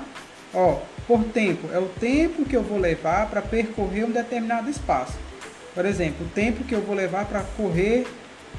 Ó, 0.53 0.81
por 1.07 1.23
tempo 1.23 1.67
é 1.73 1.79
o 1.79 1.87
tempo 1.87 2.45
que 2.45 2.55
eu 2.55 2.61
vou 2.61 2.77
levar 2.77 3.27
para 3.27 3.41
percorrer 3.41 4.05
um 4.05 4.11
determinado 4.11 4.69
espaço. 4.69 5.17
Por 5.73 5.83
exemplo, 5.83 6.27
o 6.27 6.29
tempo 6.29 6.63
que 6.63 6.75
eu 6.75 6.81
vou 6.81 6.93
levar 6.93 7.25
para 7.25 7.41
correr 7.57 8.05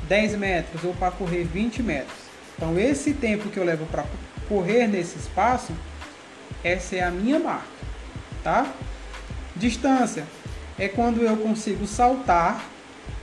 10 0.08 0.34
metros 0.34 0.82
ou 0.82 0.92
para 0.92 1.12
correr 1.12 1.44
20 1.44 1.84
metros. 1.84 2.18
Então, 2.56 2.76
esse 2.76 3.12
tempo 3.12 3.48
que 3.48 3.58
eu 3.58 3.64
levo 3.64 3.86
para 3.86 4.04
correr 4.48 4.88
nesse 4.88 5.20
espaço, 5.20 5.72
essa 6.64 6.96
é 6.96 7.00
a 7.00 7.12
minha 7.12 7.38
marca, 7.38 7.68
tá? 8.42 8.66
Distância 9.54 10.24
é 10.76 10.88
quando 10.88 11.22
eu 11.22 11.36
consigo 11.36 11.86
saltar, 11.86 12.64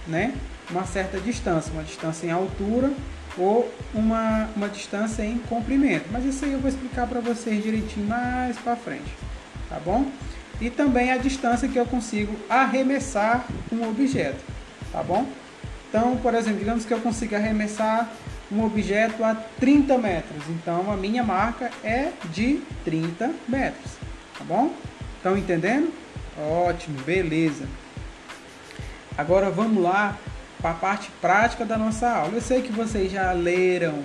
né? 0.07 0.33
Uma 0.69 0.85
certa 0.85 1.19
distância, 1.19 1.71
uma 1.73 1.83
distância 1.83 2.27
em 2.27 2.31
altura 2.31 2.91
ou 3.37 3.71
uma, 3.93 4.49
uma 4.55 4.69
distância 4.69 5.23
em 5.23 5.37
comprimento. 5.39 6.05
Mas 6.11 6.25
isso 6.25 6.45
aí 6.45 6.51
eu 6.51 6.59
vou 6.59 6.69
explicar 6.69 7.07
para 7.07 7.19
vocês 7.19 7.63
direitinho 7.63 8.07
mais 8.07 8.57
para 8.57 8.75
frente, 8.75 9.11
tá 9.67 9.79
bom? 9.83 10.05
e 10.61 10.69
também 10.69 11.11
a 11.11 11.17
distância 11.17 11.67
que 11.67 11.77
eu 11.77 11.85
consigo 11.85 12.35
arremessar 12.49 13.45
um 13.71 13.87
objeto, 13.87 14.43
tá 14.91 15.01
bom? 15.01 15.25
Então, 15.89 16.17
por 16.17 16.33
exemplo, 16.33 16.59
digamos 16.59 16.85
que 16.85 16.93
eu 16.93 16.99
consiga 16.99 17.37
arremessar 17.37 18.09
um 18.51 18.63
objeto 18.63 19.23
a 19.23 19.35
30 19.59 19.97
metros, 19.97 20.43
então 20.49 20.91
a 20.91 20.97
minha 20.97 21.23
marca 21.23 21.71
é 21.83 22.11
de 22.31 22.61
30 22.83 23.31
metros, 23.47 23.93
tá 24.37 24.43
bom? 24.43 24.73
Estão 25.17 25.37
entendendo? 25.37 25.93
Ótimo, 26.37 26.99
beleza. 27.01 27.65
Agora 29.17 29.49
vamos 29.49 29.81
lá 29.83 30.17
para 30.61 30.71
a 30.71 30.73
parte 30.73 31.09
prática 31.21 31.65
da 31.65 31.77
nossa 31.77 32.09
aula. 32.09 32.33
Eu 32.33 32.41
sei 32.41 32.61
que 32.61 32.71
vocês 32.71 33.11
já 33.11 33.31
leram, 33.31 34.03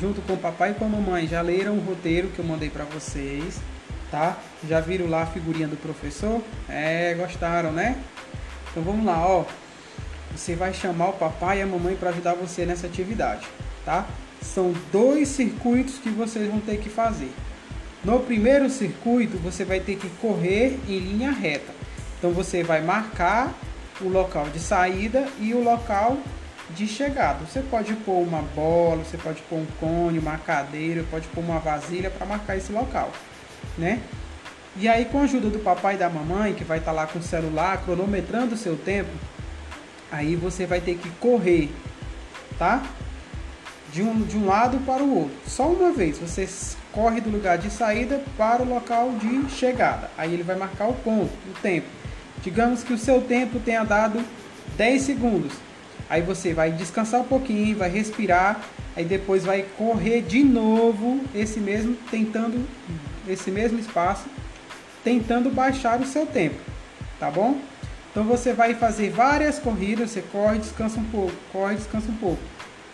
junto 0.00 0.20
com 0.22 0.34
o 0.34 0.38
papai 0.38 0.70
e 0.72 0.74
com 0.74 0.84
a 0.84 0.88
mamãe, 0.88 1.26
já 1.26 1.40
leram 1.42 1.74
o 1.74 1.80
roteiro 1.80 2.28
que 2.28 2.38
eu 2.38 2.44
mandei 2.44 2.70
para 2.70 2.84
vocês 2.84 3.60
tá? 4.10 4.36
Já 4.68 4.80
viram 4.80 5.08
lá 5.08 5.22
a 5.22 5.26
figurinha 5.26 5.68
do 5.68 5.76
professor? 5.76 6.42
É, 6.68 7.14
gostaram, 7.14 7.72
né? 7.72 7.96
Então 8.70 8.82
vamos 8.82 9.06
lá, 9.06 9.26
ó. 9.26 9.44
Você 10.36 10.54
vai 10.54 10.74
chamar 10.74 11.10
o 11.10 11.12
papai 11.14 11.58
e 11.58 11.62
a 11.62 11.66
mamãe 11.66 11.96
para 11.96 12.10
ajudar 12.10 12.34
você 12.34 12.66
nessa 12.66 12.86
atividade, 12.86 13.46
tá? 13.84 14.06
São 14.42 14.74
dois 14.92 15.28
circuitos 15.28 15.98
que 15.98 16.08
vocês 16.10 16.48
vão 16.48 16.60
ter 16.60 16.78
que 16.78 16.88
fazer. 16.88 17.32
No 18.04 18.20
primeiro 18.20 18.70
circuito, 18.70 19.36
você 19.38 19.64
vai 19.64 19.80
ter 19.80 19.96
que 19.96 20.08
correr 20.20 20.78
em 20.88 20.98
linha 20.98 21.30
reta. 21.30 21.72
Então 22.18 22.32
você 22.32 22.62
vai 22.62 22.80
marcar 22.80 23.52
o 24.00 24.08
local 24.08 24.48
de 24.50 24.58
saída 24.58 25.28
e 25.38 25.54
o 25.54 25.62
local 25.62 26.16
de 26.70 26.86
chegada. 26.86 27.44
Você 27.44 27.60
pode 27.60 27.92
pôr 27.94 28.22
uma 28.22 28.42
bola, 28.42 29.04
você 29.04 29.16
pode 29.16 29.42
pôr 29.42 29.56
um 29.56 29.66
cone, 29.78 30.18
uma 30.18 30.38
cadeira, 30.38 31.04
pode 31.10 31.26
pôr 31.28 31.40
uma 31.40 31.58
vasilha 31.58 32.10
para 32.10 32.26
marcar 32.26 32.56
esse 32.56 32.72
local 32.72 33.10
né? 33.76 34.00
E 34.76 34.88
aí, 34.88 35.04
com 35.04 35.18
a 35.18 35.22
ajuda 35.22 35.50
do 35.50 35.58
papai 35.58 35.94
e 35.94 35.98
da 35.98 36.08
mamãe, 36.08 36.54
que 36.54 36.64
vai 36.64 36.78
estar 36.78 36.92
tá 36.92 36.96
lá 36.96 37.06
com 37.06 37.18
o 37.18 37.22
celular 37.22 37.82
cronometrando 37.84 38.54
o 38.54 38.58
seu 38.58 38.76
tempo, 38.76 39.10
aí 40.12 40.36
você 40.36 40.64
vai 40.64 40.80
ter 40.80 40.96
que 40.96 41.10
correr, 41.12 41.70
tá? 42.58 42.82
De 43.92 44.02
um, 44.02 44.22
de 44.22 44.36
um 44.36 44.46
lado 44.46 44.78
para 44.86 45.02
o 45.02 45.22
outro. 45.22 45.36
Só 45.46 45.66
uma 45.66 45.90
vez. 45.90 46.18
Você 46.18 46.48
corre 46.92 47.20
do 47.20 47.28
lugar 47.28 47.58
de 47.58 47.68
saída 47.68 48.22
para 48.38 48.62
o 48.62 48.68
local 48.68 49.10
de 49.18 49.50
chegada. 49.50 50.08
Aí 50.16 50.32
ele 50.32 50.44
vai 50.44 50.54
marcar 50.54 50.86
o 50.86 50.94
ponto, 50.94 51.32
o 51.48 51.60
tempo. 51.60 51.88
Digamos 52.42 52.82
que 52.82 52.92
o 52.92 52.98
seu 52.98 53.20
tempo 53.20 53.60
tenha 53.60 53.84
dado 53.84 54.22
10 54.76 55.02
segundos. 55.02 55.52
Aí 56.08 56.22
você 56.22 56.52
vai 56.52 56.72
descansar 56.72 57.20
um 57.20 57.24
pouquinho, 57.24 57.76
vai 57.76 57.88
respirar, 57.88 58.60
aí 58.96 59.04
depois 59.04 59.44
vai 59.44 59.64
correr 59.76 60.22
de 60.22 60.42
novo 60.42 61.20
esse 61.34 61.60
mesmo, 61.60 61.96
tentando 62.10 62.66
esse 63.28 63.50
mesmo 63.50 63.78
espaço, 63.78 64.24
tentando 65.04 65.50
baixar 65.50 66.00
o 66.00 66.06
seu 66.06 66.26
tempo, 66.26 66.56
tá 67.20 67.30
bom? 67.30 67.60
Então 68.10 68.24
você 68.24 68.52
vai 68.52 68.74
fazer 68.74 69.10
várias 69.10 69.60
corridas, 69.60 70.10
você 70.10 70.20
corre, 70.20 70.58
descansa 70.58 70.98
um 70.98 71.04
pouco, 71.04 71.32
corre, 71.52 71.76
descansa 71.76 72.10
um 72.10 72.16
pouco. 72.16 72.42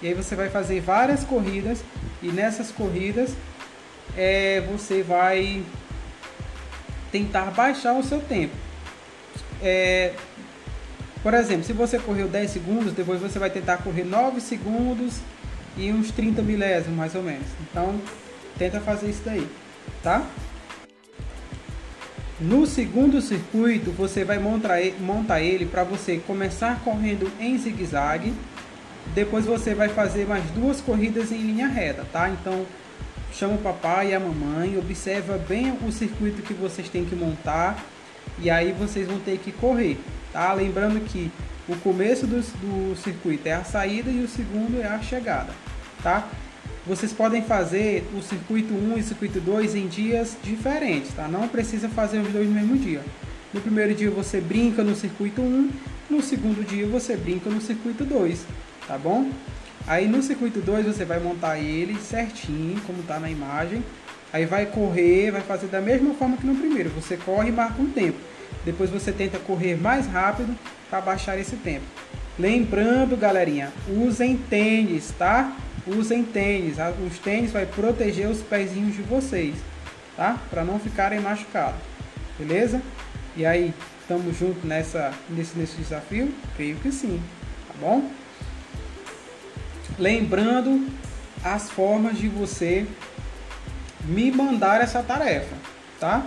E 0.03 0.09
aí 0.09 0.15
você 0.15 0.37
vai 0.37 0.51
fazer 0.51 0.81
várias 0.81 1.25
corridas 1.25 1.83
e 2.23 2.29
nessas 2.29 2.71
corridas 2.71 3.35
é, 4.15 4.63
você 4.71 5.03
vai 5.03 5.63
tentar 7.11 7.51
baixar 7.53 7.95
o 7.95 8.03
seu 8.03 8.21
tempo. 8.21 8.66
É, 9.63 10.13
por 11.23 11.35
exemplo, 11.35 11.65
se 11.65 11.73
você 11.73 11.99
correu 11.99 12.29
10 12.29 12.51
segundos, 12.51 12.93
depois 12.93 13.21
você 13.21 13.39
vai 13.39 13.51
tentar 13.51 13.79
correr 13.79 14.05
9 14.05 14.41
segundos 14.41 15.15
e 15.77 15.91
uns 15.93 16.11
30 16.11 16.43
milésimos 16.43 16.97
mais 16.97 17.15
ou 17.15 17.23
menos. 17.23 17.47
Então 17.71 18.01
tenta 18.59 18.81
fazer 18.81 19.11
isso 19.11 19.23
daí 19.25 19.47
tá? 20.03 20.25
No 22.39 22.67
segundo 22.67 23.21
circuito, 23.21 23.91
você 23.91 24.23
vai 24.23 24.39
montar, 24.39 25.41
ele 25.41 25.67
para 25.67 25.83
você 25.83 26.19
começar 26.19 26.81
correndo 26.85 27.31
em 27.41 27.57
zigue-zague. 27.59 28.33
Depois 29.15 29.47
você 29.47 29.75
vai 29.75 29.89
fazer 29.89 30.27
mais 30.27 30.45
duas 30.51 30.81
corridas 30.81 31.33
em 31.33 31.39
linha 31.39 31.67
reta, 31.67 32.05
tá? 32.13 32.29
Então, 32.29 32.67
chama 33.33 33.55
o 33.55 33.59
papai 33.59 34.11
e 34.11 34.15
a 34.15 34.21
mamãe, 34.21 34.77
observa 34.77 35.39
bem 35.39 35.73
o 35.73 35.91
circuito 35.91 36.43
que 36.43 36.55
vocês 36.55 36.89
têm 36.89 37.05
que 37.05 37.17
montar 37.17 37.83
e 38.39 38.51
aí 38.51 38.73
vocês 38.73 39.07
vão 39.07 39.19
ter 39.19 39.39
que 39.39 39.53
correr, 39.53 39.99
tá? 40.33 40.53
Lembrando 40.53 41.01
que 41.01 41.31
o 41.69 41.77
começo 41.77 42.27
do, 42.27 42.41
do 42.41 42.97
circuito 42.97 43.49
é 43.49 43.55
a 43.55 43.65
saída 43.65 44.11
e 44.11 44.21
o 44.21 44.29
segundo 44.29 44.81
é 44.81 44.87
a 44.87 45.01
chegada, 45.01 45.53
tá? 46.03 46.29
Vocês 46.87 47.13
podem 47.13 47.43
fazer 47.43 48.09
o 48.17 48.23
circuito 48.23 48.73
1 48.73 48.97
e 48.97 49.01
o 49.01 49.05
circuito 49.05 49.41
2 49.41 49.75
em 49.75 49.89
dias 49.89 50.37
diferentes, 50.43 51.13
tá? 51.13 51.27
Não 51.27 51.49
precisa 51.49 51.89
fazer 51.89 52.21
os 52.21 52.29
dois 52.29 52.49
no 52.49 52.55
mesmo 52.55 52.77
dia. 52.77 53.03
No 53.53 53.61
primeiro 53.61 53.95
dia 53.95 54.11
você 54.11 54.41
brinca 54.41 54.85
no 54.85 54.95
circuito 54.95 55.41
1, 55.41 55.71
no 56.11 56.23
segundo 56.23 56.65
dia 56.65 56.87
você 56.87 57.17
brinca 57.17 57.51
no 57.51 57.61
circuito 57.61 58.05
2, 58.05 58.45
tá 58.87 58.97
bom? 58.97 59.31
Aí 59.87 60.07
no 60.07 60.23
circuito 60.23 60.61
2 60.61 60.87
você 60.87 61.05
vai 61.05 61.19
montar 61.19 61.59
ele 61.59 61.99
certinho, 62.01 62.81
como 62.83 63.01
está 63.01 63.19
na 63.19 63.31
imagem. 63.31 63.83
Aí 64.37 64.45
vai 64.45 64.67
correr, 64.67 65.31
vai 65.31 65.41
fazer 65.41 65.67
da 65.69 65.81
mesma 65.81 66.13
forma 66.13 66.37
que 66.37 66.47
no 66.47 66.55
primeiro. 66.55 66.91
Você 66.91 67.17
corre 67.17 67.49
e 67.49 67.53
marca 67.53 67.81
um 67.81 67.91
tempo. 67.91 68.19
Depois 68.67 68.91
você 68.91 69.11
tenta 69.11 69.39
correr 69.39 69.81
mais 69.81 70.07
rápido 70.07 70.55
para 70.91 71.01
baixar 71.01 71.39
esse 71.39 71.57
tempo. 71.57 71.87
Lembrando, 72.39 73.17
galerinha, 73.17 73.73
usem 73.89 74.37
tênis, 74.37 75.11
tá? 75.19 75.57
usem 75.87 76.23
tênis. 76.23 76.77
Os 77.11 77.19
tênis 77.19 77.51
vai 77.51 77.65
proteger 77.65 78.29
os 78.29 78.43
pezinhos 78.43 78.95
de 78.95 79.01
vocês, 79.01 79.55
tá? 80.15 80.39
Para 80.51 80.65
não 80.65 80.79
ficarem 80.79 81.19
machucados. 81.19 81.81
Beleza? 82.39 82.83
E 83.35 83.47
aí, 83.47 83.73
estamos 84.03 84.37
juntos 84.37 84.65
nessa 84.65 85.15
nesse, 85.31 85.57
nesse 85.59 85.79
desafio? 85.79 86.31
Creio 86.57 86.77
que 86.77 86.93
sim, 86.93 87.23
tá 87.69 87.75
bom? 87.81 88.11
Lembrando 89.99 90.87
as 91.43 91.71
formas 91.71 92.19
de 92.19 92.29
você 92.29 92.87
me 94.07 94.31
mandar 94.31 94.81
essa 94.81 95.03
tarefa, 95.03 95.55
tá? 96.01 96.25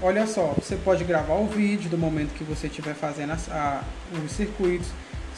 Olha 0.00 0.26
só, 0.26 0.54
você 0.56 0.76
pode 0.76 1.04
gravar 1.04 1.34
o 1.34 1.46
vídeo 1.46 1.88
do 1.88 1.96
momento 1.96 2.34
que 2.34 2.44
você 2.44 2.66
estiver 2.66 2.94
fazendo 2.94 3.32
as, 3.32 3.48
a, 3.50 3.82
os 4.24 4.32
circuitos 4.32 4.88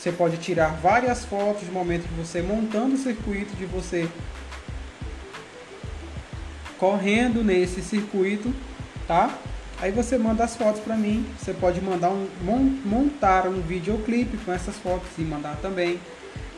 você 0.04 0.12
pode 0.12 0.36
tirar 0.36 0.68
várias 0.82 1.24
fotos 1.24 1.66
do 1.66 1.72
momento 1.72 2.06
de 2.06 2.14
você 2.14 2.42
montando 2.42 2.94
o 2.94 2.98
circuito, 2.98 3.56
de 3.56 3.64
você 3.64 4.06
correndo 6.78 7.42
nesse 7.42 7.80
circuito, 7.80 8.52
tá? 9.06 9.34
Aí 9.80 9.90
você 9.90 10.18
manda 10.18 10.44
as 10.44 10.56
fotos 10.56 10.82
para 10.82 10.94
mim. 10.94 11.26
Você 11.38 11.54
pode 11.54 11.80
mandar 11.80 12.10
um 12.10 12.28
montar 12.84 13.46
um 13.46 13.62
videoclipe 13.62 14.36
com 14.44 14.52
essas 14.52 14.76
fotos 14.76 15.08
e 15.16 15.22
mandar 15.22 15.56
também. 15.62 15.98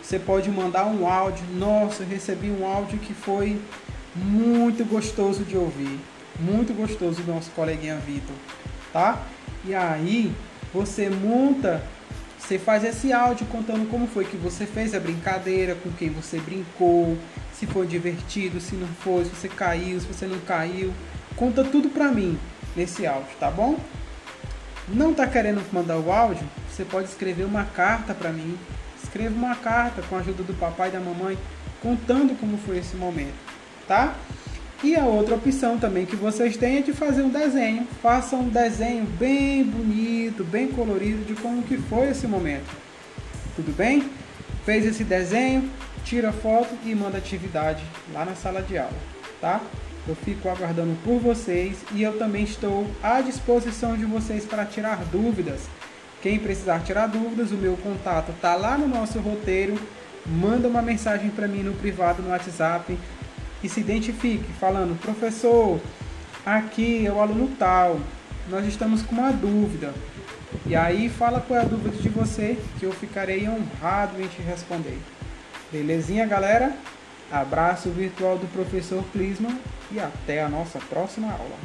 Você 0.02 0.18
pode 0.18 0.50
mandar 0.50 0.86
um 0.86 1.06
áudio. 1.06 1.44
Nossa, 1.54 2.02
eu 2.02 2.08
recebi 2.08 2.50
um 2.50 2.66
áudio 2.66 2.98
que 2.98 3.14
foi 3.14 3.60
muito 4.16 4.84
gostoso 4.84 5.44
de 5.44 5.56
ouvir. 5.56 5.98
Muito 6.38 6.74
gostoso 6.74 7.22
do 7.22 7.32
nosso 7.32 7.50
coleguinha 7.52 7.96
Vitor, 7.96 8.36
tá? 8.92 9.22
E 9.64 9.74
aí 9.74 10.30
você 10.72 11.08
monta, 11.08 11.82
você 12.38 12.58
faz 12.58 12.84
esse 12.84 13.10
áudio 13.12 13.46
contando 13.46 13.88
como 13.90 14.06
foi 14.06 14.26
que 14.26 14.36
você 14.36 14.66
fez 14.66 14.94
a 14.94 15.00
brincadeira, 15.00 15.74
com 15.74 15.90
quem 15.92 16.10
você 16.10 16.38
brincou, 16.38 17.16
se 17.54 17.66
foi 17.66 17.86
divertido, 17.86 18.60
se 18.60 18.76
não 18.76 18.86
foi, 18.86 19.24
se 19.24 19.30
você 19.30 19.48
caiu, 19.48 19.98
se 19.98 20.06
você 20.06 20.26
não 20.26 20.38
caiu. 20.40 20.92
Conta 21.34 21.64
tudo 21.64 21.88
pra 21.88 22.12
mim 22.12 22.38
nesse 22.76 23.06
áudio, 23.06 23.34
tá 23.40 23.50
bom? 23.50 23.78
Não 24.88 25.14
tá 25.14 25.26
querendo 25.26 25.64
mandar 25.72 25.98
o 25.98 26.12
áudio? 26.12 26.46
Você 26.70 26.84
pode 26.84 27.08
escrever 27.08 27.44
uma 27.44 27.64
carta 27.64 28.14
para 28.14 28.30
mim. 28.30 28.58
Escreva 29.02 29.34
uma 29.34 29.56
carta 29.56 30.02
com 30.02 30.16
a 30.16 30.18
ajuda 30.18 30.42
do 30.42 30.54
papai 30.54 30.90
e 30.90 30.92
da 30.92 31.00
mamãe, 31.00 31.38
contando 31.82 32.38
como 32.38 32.58
foi 32.58 32.78
esse 32.78 32.94
momento, 32.94 33.34
tá? 33.86 34.14
E 34.82 34.94
a 34.94 35.04
outra 35.04 35.34
opção 35.34 35.78
também 35.78 36.04
que 36.04 36.16
vocês 36.16 36.56
têm 36.56 36.78
é 36.78 36.82
de 36.82 36.92
fazer 36.92 37.22
um 37.22 37.30
desenho. 37.30 37.86
Faça 38.02 38.36
um 38.36 38.48
desenho 38.48 39.04
bem 39.04 39.64
bonito, 39.64 40.44
bem 40.44 40.68
colorido 40.68 41.24
de 41.24 41.34
como 41.34 41.62
que 41.62 41.78
foi 41.78 42.10
esse 42.10 42.26
momento. 42.26 42.70
Tudo 43.54 43.74
bem? 43.74 44.10
Fez 44.64 44.84
esse 44.84 45.02
desenho, 45.02 45.70
tira 46.04 46.30
foto 46.30 46.76
e 46.84 46.94
manda 46.94 47.16
atividade 47.16 47.82
lá 48.12 48.24
na 48.24 48.34
sala 48.34 48.60
de 48.60 48.76
aula, 48.76 48.92
tá? 49.40 49.62
Eu 50.06 50.14
fico 50.14 50.48
aguardando 50.48 50.94
por 51.02 51.18
vocês 51.18 51.78
e 51.92 52.02
eu 52.02 52.18
também 52.18 52.44
estou 52.44 52.86
à 53.02 53.20
disposição 53.20 53.96
de 53.96 54.04
vocês 54.04 54.44
para 54.44 54.64
tirar 54.64 55.04
dúvidas. 55.06 55.62
Quem 56.22 56.38
precisar 56.38 56.80
tirar 56.80 57.06
dúvidas, 57.06 57.50
o 57.50 57.56
meu 57.56 57.76
contato 57.78 58.30
está 58.30 58.54
lá 58.54 58.76
no 58.76 58.86
nosso 58.86 59.18
roteiro. 59.20 59.74
Manda 60.24 60.68
uma 60.68 60.82
mensagem 60.82 61.30
para 61.30 61.48
mim 61.48 61.62
no 61.62 61.72
privado 61.72 62.22
no 62.22 62.30
WhatsApp 62.30 62.96
e 63.62 63.68
se 63.68 63.80
identifique 63.80 64.52
falando: 64.60 64.98
professor, 65.00 65.80
aqui 66.44 67.06
é 67.06 67.12
o 67.12 67.20
aluno 67.20 67.48
tal, 67.58 68.00
nós 68.48 68.66
estamos 68.66 69.02
com 69.02 69.14
uma 69.14 69.32
dúvida. 69.32 69.92
E 70.64 70.74
aí 70.74 71.08
fala 71.08 71.40
qual 71.40 71.58
é 71.58 71.62
a 71.62 71.66
dúvida 71.66 71.96
de 71.96 72.08
você 72.08 72.58
que 72.78 72.86
eu 72.86 72.92
ficarei 72.92 73.48
honrado 73.48 74.20
em 74.20 74.26
te 74.26 74.40
responder. 74.42 74.98
Belezinha, 75.70 76.26
galera? 76.26 76.76
Abraço 77.30 77.90
virtual 77.90 78.38
do 78.38 78.46
professor 78.52 79.04
Clisman 79.12 79.58
e 79.90 79.98
até 79.98 80.42
a 80.42 80.48
nossa 80.48 80.78
próxima 80.78 81.32
aula. 81.32 81.56